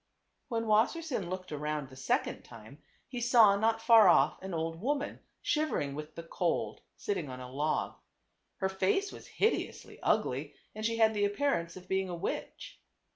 When 0.47 0.65
Wassersein 0.65 1.29
looked 1.29 1.51
around 1.51 1.89
the 1.89 1.95
second 1.95 2.41
time 2.41 2.81
he 3.07 3.21
saw 3.21 3.55
not 3.55 3.83
far 3.83 4.07
off 4.09 4.41
an 4.41 4.51
old 4.51 4.81
woman, 4.81 5.19
shivering 5.43 5.93
with 5.93 6.15
the 6.15 6.23
cold, 6.23 6.81
sitting 6.97 7.29
on 7.29 7.39
a 7.39 7.51
log. 7.51 7.97
Her 8.57 8.69
face 8.69 9.11
was 9.11 9.27
hideously 9.27 9.99
ugly 10.01 10.55
and 10.73 10.83
she 10.83 10.97
had 10.97 11.13
the 11.13 11.25
appearance 11.25 11.77
of 11.77 11.87
being 11.87 12.09
a 12.09 12.15
witch. 12.15 12.81